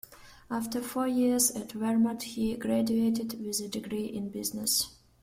[0.49, 4.89] After four years at Vermont, he graduated with a degree in business.